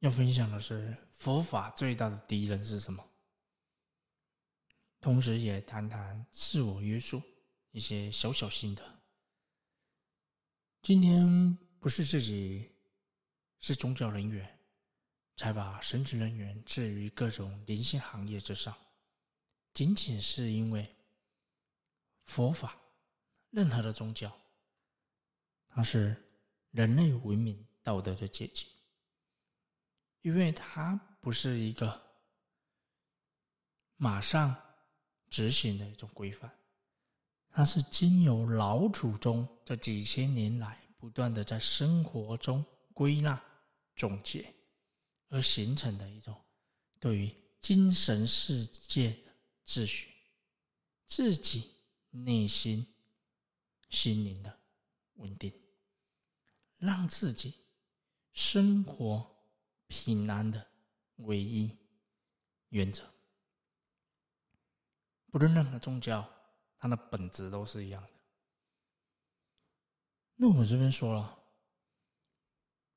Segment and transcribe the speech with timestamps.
[0.00, 3.04] 要分享的是佛法最大的敌人是什么？
[5.00, 7.20] 同时也谈谈自我约束
[7.72, 9.02] 一些小小心得。
[10.82, 12.70] 今天不是自己
[13.58, 14.58] 是宗教人员，
[15.36, 18.76] 才把神职人员置于各种灵性行业之上，
[19.74, 20.88] 仅仅是因为
[22.26, 22.76] 佛法，
[23.50, 24.32] 任何的宗教，
[25.68, 26.16] 它是
[26.70, 28.68] 人类文明道德的结晶。
[30.22, 32.00] 因为它不是一个
[33.96, 34.54] 马上
[35.28, 36.50] 执行的一种规范，
[37.50, 43.40] 它是经由老祖宗这几千年来不断的在生活中归纳
[43.96, 44.54] 总结
[45.28, 46.36] 而形成的一种
[46.98, 49.32] 对于精神世界的
[49.66, 50.08] 秩序、
[51.06, 51.74] 自己
[52.10, 52.86] 内心
[53.88, 54.58] 心灵的
[55.14, 55.52] 稳定，
[56.76, 57.54] 让自己
[58.32, 59.37] 生活。
[59.88, 60.66] 平安的
[61.16, 61.76] 唯一
[62.68, 63.02] 原则，
[65.30, 66.28] 不论任何宗教，
[66.78, 68.10] 它的本质都是一样的。
[70.36, 71.38] 那我这边说了，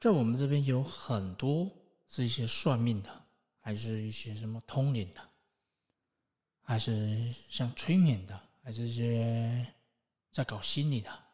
[0.00, 1.70] 在我们这边有很多
[2.08, 3.26] 是一些算命的，
[3.58, 5.28] 还是一些什么通灵的，
[6.62, 9.74] 还是像催眠的，还是一些
[10.30, 11.24] 在搞心理的。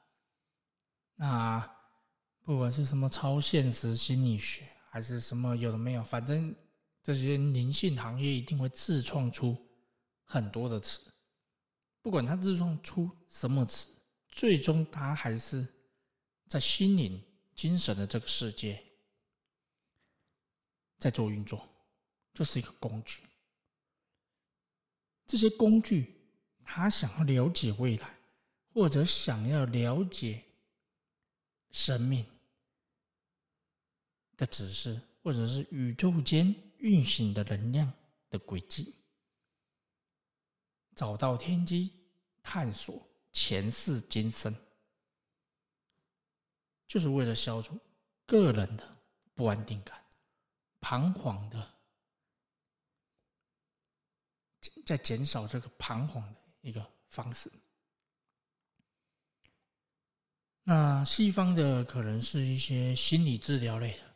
[1.15, 1.61] 那
[2.41, 4.67] 不管是什么超现实心理学。
[4.93, 6.55] 还是什么有的没有，反正
[7.03, 9.57] 这些灵性行业一定会自创出
[10.23, 11.11] 很多的词，
[12.03, 13.89] 不管他自创出什么词，
[14.29, 15.67] 最终他还是
[16.47, 17.19] 在心灵、
[17.55, 18.85] 精神的这个世界
[20.99, 21.67] 在做运作，
[22.35, 23.23] 就是一个工具。
[25.27, 26.15] 这些工具，
[26.63, 28.15] 他想要了解未来，
[28.75, 30.43] 或者想要了解
[31.71, 32.27] 生命。
[34.43, 37.93] 的指示，或者是宇宙间运行的能量
[38.29, 38.93] 的轨迹，
[40.97, 41.93] 找到天机，
[42.43, 44.53] 探索前世今生，
[46.89, 47.79] 就是为了消除
[48.27, 48.97] 个人的
[49.33, 50.05] 不安定感、
[50.81, 51.75] 彷徨的，
[54.85, 57.49] 在减少这个彷徨的一个方式。
[60.65, 64.12] 那西方的可能是一些心理治疗类的。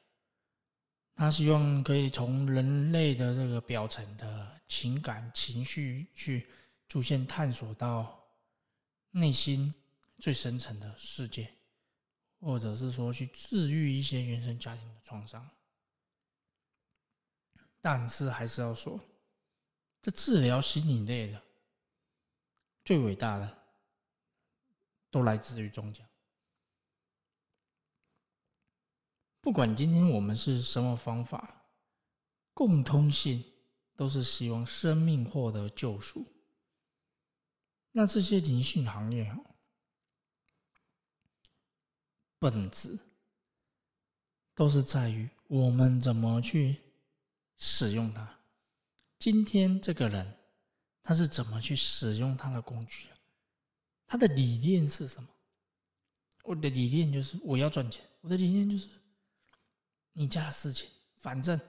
[1.17, 6.47] 他希望可以从人类的这个表层的情感情绪去
[6.87, 8.23] 逐渐探索到
[9.13, 9.75] 内心
[10.19, 11.51] 最深层的世界，
[12.39, 15.49] 或者是说去治愈一些原生家庭的创伤。
[17.81, 19.01] 但是还是要说，
[20.03, 21.43] 这治疗心理类的
[22.85, 23.59] 最伟大的，
[25.11, 26.05] 都来自于宗教。
[29.47, 31.63] 不管今天我们是什么方法，
[32.53, 33.45] 共通性
[33.95, 36.27] 都是希望生命获得救赎。
[37.93, 39.33] 那这些灵性行业，
[42.41, 42.99] 本质
[44.53, 46.81] 都是在于我们怎么去
[47.57, 48.29] 使用它。
[49.17, 50.37] 今天这个人
[51.05, 53.07] 他是怎么去使用他的工具？
[54.09, 55.29] 他的理念是什么？
[56.43, 58.05] 我的理念就是我要赚钱。
[58.23, 58.89] 我的理念就是。
[60.19, 61.61] 你家的事情，反正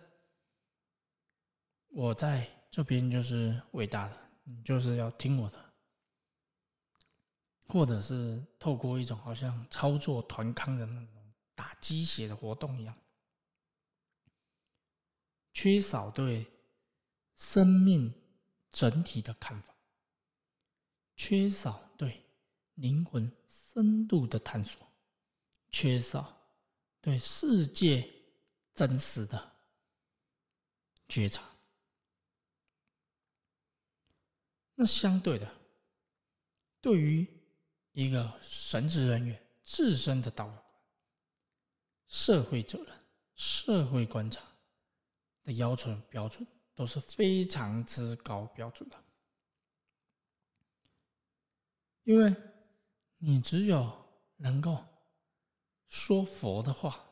[1.89, 5.73] 我在这边就是伟大的，你就是要听我的，
[7.67, 12.97] 或者是透过一种好像操作团康的那种打鸡血的活动一样，
[15.51, 16.47] 缺少对
[17.35, 18.13] 生命
[18.71, 19.75] 整体的看法，
[21.17, 22.23] 缺少对
[22.75, 24.87] 灵魂深度的探索，
[25.69, 26.49] 缺少
[27.01, 28.13] 对世界。
[28.77, 29.51] 真实的
[31.09, 31.41] 觉察。
[34.75, 35.51] 那相对的，
[36.79, 37.25] 对于
[37.93, 40.63] 一个神职人员自身的道德、
[42.07, 42.95] 社会责任、
[43.33, 44.43] 社会观察
[45.43, 49.03] 的要求标准，都是非常之高标准的。
[52.03, 52.31] 因为
[53.17, 54.05] 你只有
[54.35, 54.85] 能够
[55.87, 57.05] 说佛的话。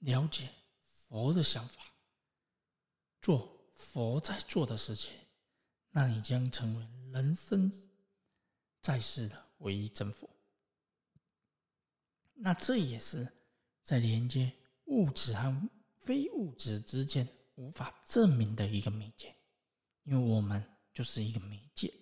[0.00, 0.48] 了解
[0.90, 1.82] 佛的想法，
[3.20, 5.12] 做佛在做的事情，
[5.90, 7.70] 那你将成为人生
[8.80, 10.28] 在世的唯一真佛。
[12.32, 13.28] 那这也是
[13.82, 14.50] 在连接
[14.84, 15.68] 物质和
[15.98, 19.36] 非物质之间无法证明的一个媒介，
[20.04, 20.64] 因为我们
[20.94, 21.92] 就是一个媒介。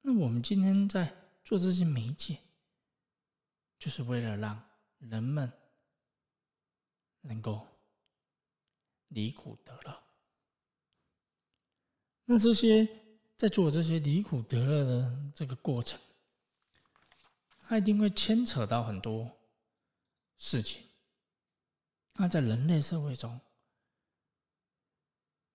[0.00, 1.14] 那我们今天在
[1.44, 2.40] 做这些媒介，
[3.78, 5.52] 就是为了让人们。
[7.24, 7.66] 能够
[9.08, 10.02] 离苦得乐。
[12.24, 12.88] 那这些
[13.36, 16.00] 在做这些离苦得乐的这个过程，
[17.66, 19.30] 它一定会牵扯到很多
[20.38, 20.82] 事情。
[22.14, 23.40] 那在人类社会中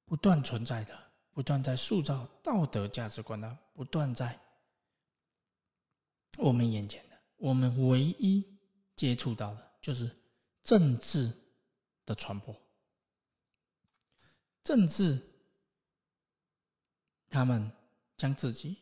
[0.06, 1.10] 不断存在的。
[1.31, 4.38] 不断在塑造道德价值观的，不断在
[6.38, 8.45] 我们眼前的，我们唯一
[8.94, 10.13] 接触到的就是
[10.63, 11.31] 政治
[12.09, 12.59] 的传播。
[14.63, 15.21] 政治，
[17.29, 17.71] 他们
[18.17, 18.77] 将自己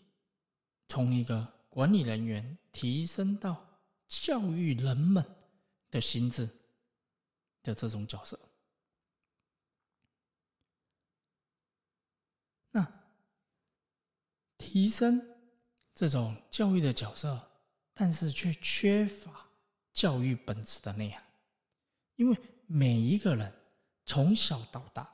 [0.88, 3.68] 从一个管理人员提升到
[4.07, 5.24] 教育人们
[5.91, 6.50] 的心智
[7.62, 8.39] 的这种角色。
[12.71, 12.89] 那
[14.57, 15.21] 提升
[15.94, 17.51] 这种教育的角色，
[17.94, 19.50] 但是却缺乏
[19.91, 21.21] 教育本质的内涵。
[22.15, 22.38] 因为
[22.68, 23.52] 每一个人
[24.06, 25.10] 从小到大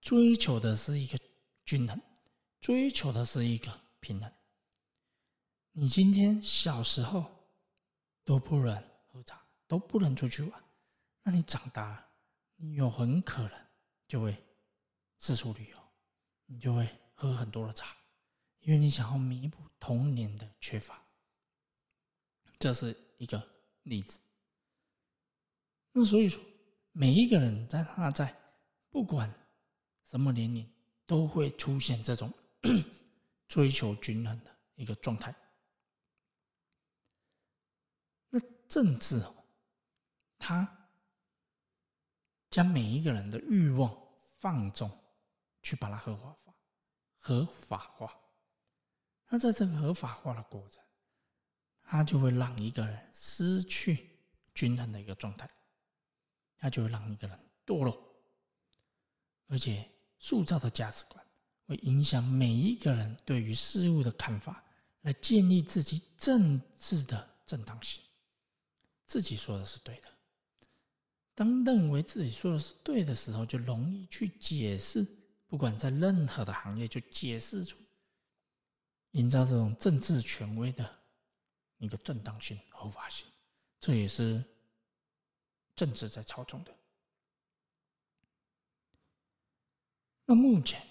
[0.00, 1.18] 追求的是一个
[1.64, 2.00] 均衡，
[2.60, 4.30] 追求的是一个平衡。
[5.72, 7.24] 你今天小时候
[8.24, 10.64] 都不能喝茶，都不能出去玩，
[11.22, 12.08] 那你长大了，
[12.56, 13.66] 你有很可能
[14.06, 14.36] 就会
[15.18, 15.78] 四处旅游，
[16.44, 17.96] 你就会喝很多的茶。
[18.60, 21.02] 因为你想要弥补童年的缺乏，
[22.58, 23.42] 这是一个
[23.84, 24.18] 例子。
[25.92, 26.42] 那所以说，
[26.92, 28.34] 每一个人在他在
[28.90, 29.32] 不管
[30.04, 30.68] 什么年龄，
[31.06, 32.32] 都会出现这种
[33.46, 35.34] 追求均衡的一个状态。
[38.30, 39.34] 那政治哦，
[40.38, 40.88] 他
[42.50, 43.96] 将每一个人的欲望
[44.38, 44.90] 放纵，
[45.62, 46.54] 去把它合法化，
[47.18, 48.14] 合法化。
[49.28, 50.82] 那在这个合法化的过程，
[51.82, 54.18] 它就会让一个人失去
[54.54, 55.48] 均衡的一个状态，
[56.58, 57.96] 它就会让一个人堕落，
[59.46, 59.88] 而且
[60.18, 61.24] 塑造的价值观
[61.66, 64.64] 会影响每一个人对于事物的看法，
[65.02, 68.02] 来建立自己政治的正当性。
[69.06, 70.08] 自己说的是对的，
[71.34, 75.06] 当认为自己说的是对的时候，就容易去解释，
[75.46, 77.78] 不管在任何的行业，就解释出。
[79.12, 80.86] 营造这种政治权威的
[81.78, 83.26] 一个正当性、合法性，
[83.80, 84.44] 这也是
[85.78, 86.74] 政治在操纵的。
[90.24, 90.84] 那目前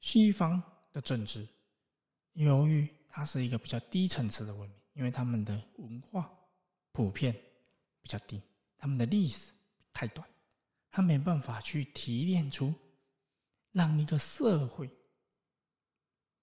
[0.00, 0.62] 西方
[0.92, 1.44] 的政治，
[2.34, 6.32] 由于它是一个比较低层次的文明，因为他们的文化
[6.92, 7.34] 普遍
[8.00, 8.40] 比较低，
[8.76, 9.50] 他们的历史
[9.92, 10.24] 太短，
[10.88, 12.72] 他没办法去提炼出
[13.72, 14.88] 让一个社会。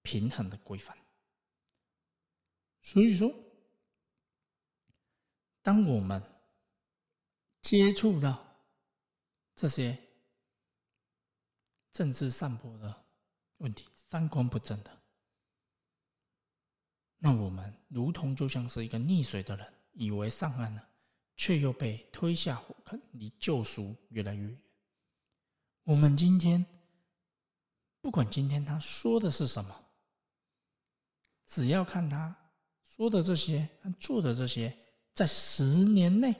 [0.02, 0.96] 平衡的规范，
[2.80, 3.28] 所以说，
[5.62, 6.22] 当我们
[7.66, 8.46] 接触到
[9.56, 9.98] 这些
[11.90, 13.04] 政治散播的
[13.56, 15.02] 问题、三观不正的，
[17.16, 20.88] 那我们如同就像是一个溺水的人，以为上岸了，
[21.34, 24.62] 却又被推下火坑，离救赎越来越远。
[25.82, 26.64] 我们今天，
[28.00, 29.84] 不管今天他说的是什么。
[31.46, 32.32] 只要看他
[32.84, 34.72] 说的这些，他做的这些，
[35.14, 36.32] 在十年内，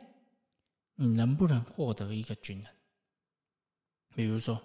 [0.97, 2.75] 你能不能获得一个均衡？
[4.15, 4.61] 比如说，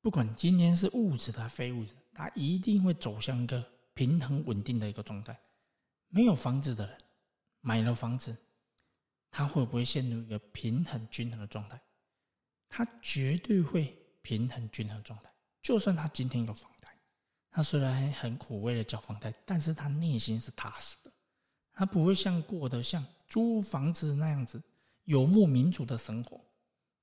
[0.00, 5.38] 不管今天是物质的还是非物质，他一定会走向一个平衡稳定的一个状态。
[6.08, 6.98] 没有房子的人
[7.60, 8.36] 买了房子，
[9.30, 11.80] 他会不会陷入一个平衡均衡的状态？
[12.68, 15.32] 他绝对会平衡均衡状态。
[15.62, 16.90] 就算他今天有房贷。
[17.50, 21.12] 他虽然很苦，为了交房贷，但是他内心是踏实的。
[21.72, 24.62] 他不会像过得像租房子那样子
[25.04, 26.40] 游牧民族的生活。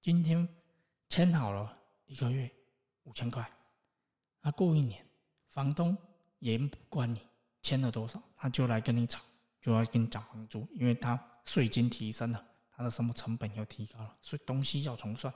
[0.01, 0.47] 今天
[1.09, 2.49] 签好了一个月
[3.03, 3.49] 五千块，
[4.41, 5.05] 那过一年，
[5.49, 5.97] 房东
[6.39, 7.21] 也不管你
[7.61, 9.21] 签了多少，他就来跟你吵，
[9.61, 15.33] 就要跟你涨房租，因为他税金提升了，他的什么成本又提高了，所以东西要重算。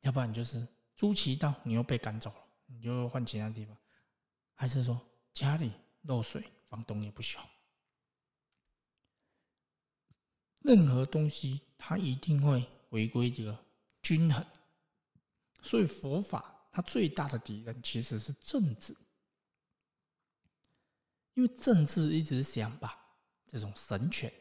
[0.00, 3.76] 要不然就是租期到，你又被赶走了，你就换其他地方。
[4.54, 5.00] 还是说
[5.32, 5.72] 家里
[6.02, 7.40] 漏水，房东也不修。
[10.62, 13.58] 任何东西它一定会回归这个
[14.00, 14.44] 均衡，
[15.60, 18.96] 所以佛法它最大的敌人其实是政治，
[21.34, 22.96] 因为政治一直想把
[23.46, 24.32] 这种神权、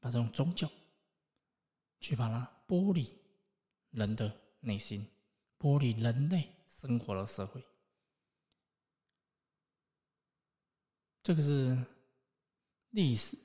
[0.00, 0.70] 把这种宗教
[2.00, 3.16] 去把它剥离
[3.90, 5.06] 人的内心，
[5.58, 7.64] 剥离人类生活的社会。
[11.22, 11.76] 这个是
[12.90, 13.36] 历史，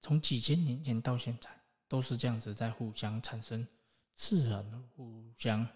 [0.00, 1.50] 从几千年前到现在，
[1.88, 3.66] 都是这样子在互相产生
[4.14, 5.66] 自然互相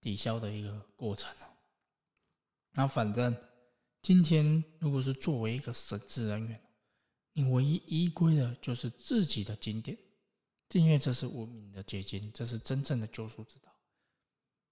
[0.00, 1.46] 抵消的一个过程哦。
[2.72, 3.34] 那反正
[4.00, 6.60] 今天如果是作为一个神职人员，
[7.32, 9.96] 你唯一依归的就是自己的经典，
[10.72, 13.70] 因为这是文明的结晶，这是真正的救赎之道。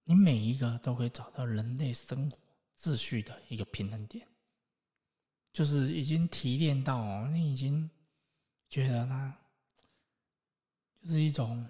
[0.03, 2.37] 你每一个都可以找到人类生活
[2.79, 4.27] 秩序的一个平衡点，
[5.53, 7.89] 就是已经提炼到哦，你已经
[8.71, 9.35] 觉得呢，
[11.03, 11.69] 就是一种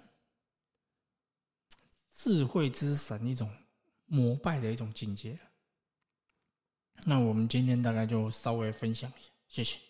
[2.12, 3.50] 智慧之神，一种
[4.06, 5.36] 膜拜的一种境界。
[7.04, 9.80] 那我们今天大概就稍微分享一下，谢谢。